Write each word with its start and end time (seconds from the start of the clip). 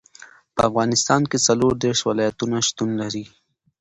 په 0.55 0.61
افغانستان 0.69 1.21
کې 1.29 1.37
څلور 1.47 1.73
دېرش 1.83 1.99
ولایتونه 2.09 2.57
شتون 2.67 2.89
لري. 3.01 3.25